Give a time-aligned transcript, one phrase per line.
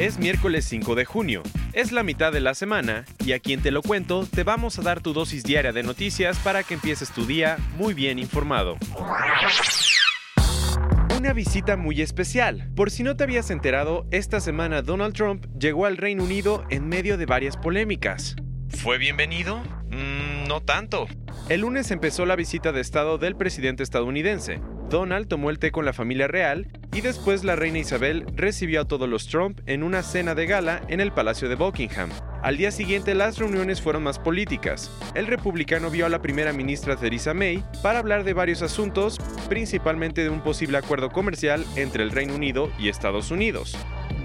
[0.00, 1.42] Es miércoles 5 de junio,
[1.74, 4.82] es la mitad de la semana y aquí en Te lo cuento te vamos a
[4.82, 8.78] dar tu dosis diaria de noticias para que empieces tu día muy bien informado.
[11.14, 12.70] Una visita muy especial.
[12.74, 16.88] Por si no te habías enterado, esta semana Donald Trump llegó al Reino Unido en
[16.88, 18.36] medio de varias polémicas.
[18.70, 19.58] ¿Fue bienvenido?
[19.90, 21.08] Mm, no tanto.
[21.50, 24.62] El lunes empezó la visita de Estado del presidente estadounidense.
[24.90, 28.84] Donald tomó el té con la familia real y después la reina Isabel recibió a
[28.84, 32.10] todos los Trump en una cena de gala en el Palacio de Buckingham.
[32.42, 34.90] Al día siguiente las reuniones fueron más políticas.
[35.14, 40.24] El republicano vio a la primera ministra Theresa May para hablar de varios asuntos, principalmente
[40.24, 43.76] de un posible acuerdo comercial entre el Reino Unido y Estados Unidos.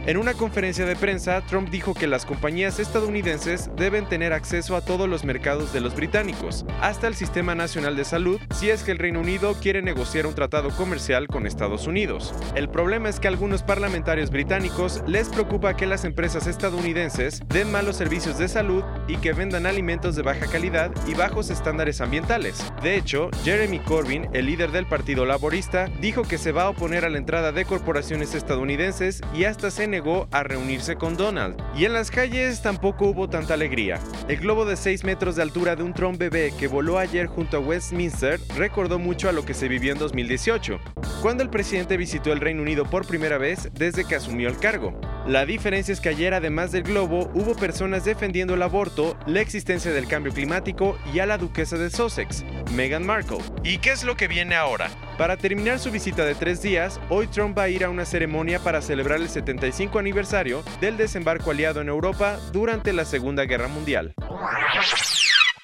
[0.07, 4.81] En una conferencia de prensa, Trump dijo que las compañías estadounidenses deben tener acceso a
[4.81, 8.91] todos los mercados de los británicos, hasta el Sistema Nacional de Salud, si es que
[8.91, 12.35] el Reino Unido quiere negociar un tratado comercial con Estados Unidos.
[12.53, 17.71] El problema es que a algunos parlamentarios británicos les preocupa que las empresas estadounidenses den
[17.71, 22.63] malos servicios de salud y que vendan alimentos de baja calidad y bajos estándares ambientales.
[22.83, 27.05] De hecho, Jeremy Corbyn, el líder del Partido Laborista, dijo que se va a oponer
[27.05, 31.55] a la entrada de corporaciones estadounidenses y hasta se negó a reunirse con Donald.
[31.73, 33.97] Y en las calles tampoco hubo tanta alegría.
[34.27, 37.55] El globo de 6 metros de altura de un Trump bebé que voló ayer junto
[37.55, 40.81] a Westminster recordó mucho a lo que se vivió en 2018,
[41.21, 44.99] cuando el presidente visitó el Reino Unido por primera vez desde que asumió el cargo.
[45.25, 49.93] La diferencia es que ayer, además del globo, hubo personas defendiendo el aborto, la existencia
[49.93, 52.43] del cambio climático y a la duquesa de Sussex,
[52.75, 53.37] Meghan Markle.
[53.63, 54.89] ¿Y qué es lo que viene ahora?
[55.17, 58.59] Para terminar su visita de tres días, hoy Trump va a ir a una ceremonia
[58.59, 64.13] para celebrar el 75 aniversario del desembarco aliado en Europa durante la Segunda Guerra Mundial.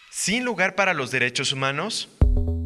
[0.10, 2.08] ¿Sin lugar para los derechos humanos?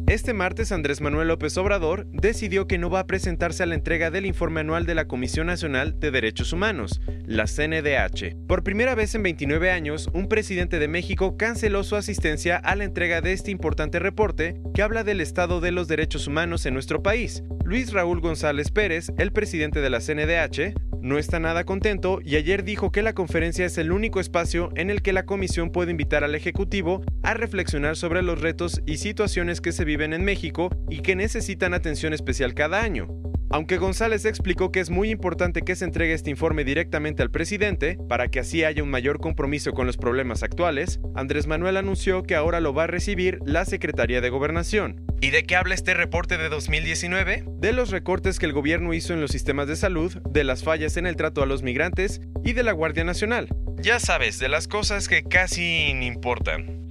[0.08, 4.08] Este martes Andrés Manuel López Obrador decidió que no va a presentarse a la entrega
[4.12, 8.36] del informe anual de la Comisión Nacional de Derechos Humanos, la CNDH.
[8.46, 12.84] Por primera vez en 29 años, un presidente de México canceló su asistencia a la
[12.84, 17.02] entrega de este importante reporte que habla del estado de los derechos humanos en nuestro
[17.02, 17.42] país.
[17.64, 20.72] Luis Raúl González Pérez, el presidente de la CNDH,
[21.06, 24.90] no está nada contento y ayer dijo que la conferencia es el único espacio en
[24.90, 29.60] el que la comisión puede invitar al Ejecutivo a reflexionar sobre los retos y situaciones
[29.60, 33.06] que se viven en México y que necesitan atención especial cada año.
[33.48, 37.96] Aunque González explicó que es muy importante que se entregue este informe directamente al presidente,
[38.08, 42.34] para que así haya un mayor compromiso con los problemas actuales, Andrés Manuel anunció que
[42.34, 45.06] ahora lo va a recibir la Secretaría de Gobernación.
[45.20, 47.44] ¿Y de qué habla este reporte de 2019?
[47.46, 50.96] De los recortes que el gobierno hizo en los sistemas de salud, de las fallas
[50.96, 53.48] en el trato a los migrantes y de la Guardia Nacional.
[53.76, 56.90] Ya sabes, de las cosas que casi ni importan.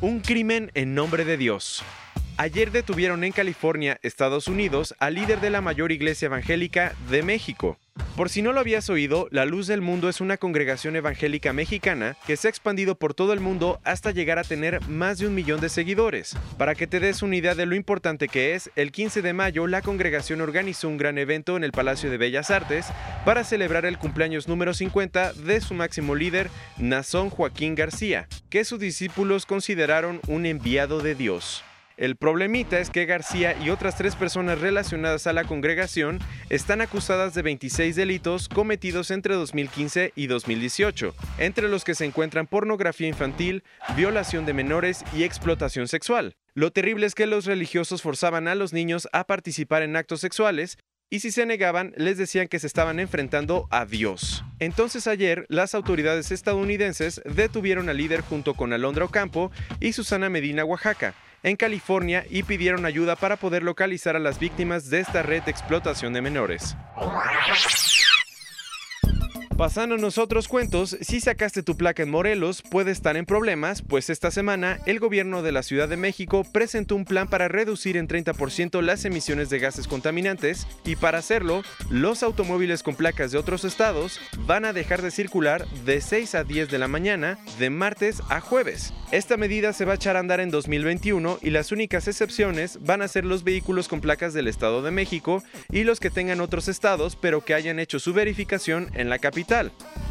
[0.00, 1.84] Un crimen en nombre de Dios.
[2.40, 7.80] Ayer detuvieron en California, Estados Unidos, al líder de la mayor iglesia evangélica de México.
[8.14, 12.16] Por si no lo habías oído, La Luz del Mundo es una congregación evangélica mexicana
[12.28, 15.34] que se ha expandido por todo el mundo hasta llegar a tener más de un
[15.34, 16.36] millón de seguidores.
[16.58, 19.66] Para que te des una idea de lo importante que es, el 15 de mayo
[19.66, 22.86] la congregación organizó un gran evento en el Palacio de Bellas Artes
[23.24, 28.78] para celebrar el cumpleaños número 50 de su máximo líder, Nazón Joaquín García, que sus
[28.78, 31.64] discípulos consideraron un enviado de Dios.
[31.98, 37.34] El problemita es que García y otras tres personas relacionadas a la congregación están acusadas
[37.34, 43.64] de 26 delitos cometidos entre 2015 y 2018, entre los que se encuentran pornografía infantil,
[43.96, 46.36] violación de menores y explotación sexual.
[46.54, 50.78] Lo terrible es que los religiosos forzaban a los niños a participar en actos sexuales
[51.10, 54.44] y si se negaban les decían que se estaban enfrentando a Dios.
[54.60, 60.64] Entonces ayer las autoridades estadounidenses detuvieron al líder junto con Alondra Ocampo y Susana Medina
[60.64, 65.42] Oaxaca en California y pidieron ayuda para poder localizar a las víctimas de esta red
[65.42, 66.76] de explotación de menores.
[69.58, 74.30] Pasándonos otros cuentos, si sacaste tu placa en Morelos, puede estar en problemas, pues esta
[74.30, 78.80] semana el gobierno de la Ciudad de México presentó un plan para reducir en 30%
[78.82, 84.20] las emisiones de gases contaminantes y para hacerlo, los automóviles con placas de otros estados
[84.46, 88.40] van a dejar de circular de 6 a 10 de la mañana, de martes a
[88.40, 88.94] jueves.
[89.10, 93.02] Esta medida se va a echar a andar en 2021 y las únicas excepciones van
[93.02, 96.68] a ser los vehículos con placas del Estado de México y los que tengan otros
[96.68, 99.47] estados pero que hayan hecho su verificación en la capital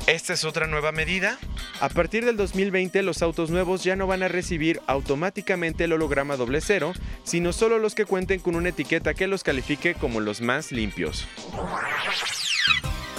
[0.07, 1.37] ¿Esta es otra nueva medida?
[1.79, 6.37] A partir del 2020 los autos nuevos ya no van a recibir automáticamente el holograma
[6.37, 6.93] doble cero,
[7.23, 11.27] sino solo los que cuenten con una etiqueta que los califique como los más limpios.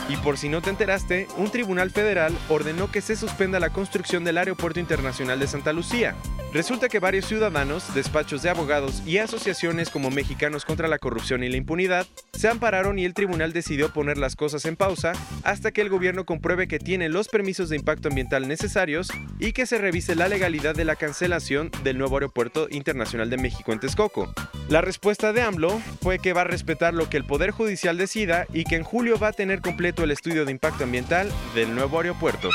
[0.09, 4.25] Y por si no te enteraste, un tribunal federal ordenó que se suspenda la construcción
[4.25, 6.17] del Aeropuerto Internacional de Santa Lucía.
[6.53, 11.49] Resulta que varios ciudadanos, despachos de abogados y asociaciones como Mexicanos contra la Corrupción y
[11.51, 15.13] la Impunidad se ampararon y el tribunal decidió poner las cosas en pausa
[15.45, 19.09] hasta que el gobierno compruebe que tiene los permisos de impacto ambiental necesarios
[19.39, 23.73] y que se revise la legalidad de la cancelación del nuevo Aeropuerto Internacional de México
[23.73, 24.33] en Texcoco.
[24.71, 28.47] La respuesta de AMLO fue que va a respetar lo que el Poder Judicial decida
[28.55, 31.99] y que en julio va a tener completo el estudio de impacto ambiental del nuevo
[31.99, 32.49] aeropuerto.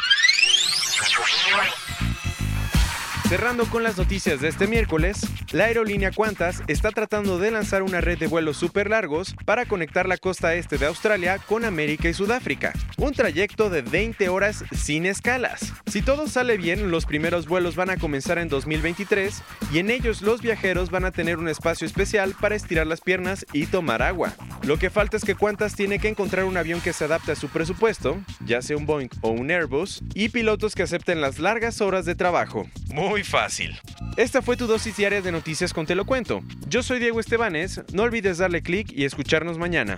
[3.33, 5.21] Cerrando con las noticias de este miércoles,
[5.53, 10.07] la aerolínea Qantas está tratando de lanzar una red de vuelos súper largos para conectar
[10.07, 12.73] la costa este de Australia con América y Sudáfrica.
[12.97, 15.73] Un trayecto de 20 horas sin escalas.
[15.87, 19.41] Si todo sale bien, los primeros vuelos van a comenzar en 2023
[19.73, 23.47] y en ellos los viajeros van a tener un espacio especial para estirar las piernas
[23.51, 24.33] y tomar agua.
[24.61, 27.35] Lo que falta es que Qantas tiene que encontrar un avión que se adapte a
[27.35, 31.81] su presupuesto, ya sea un Boeing o un Airbus, y pilotos que acepten las largas
[31.81, 32.69] horas de trabajo.
[32.93, 33.75] Muy fácil.
[34.17, 36.41] Esta fue tu dosis diaria de noticias con Te lo cuento.
[36.67, 39.97] Yo soy Diego Estebanes, no olvides darle clic y escucharnos mañana.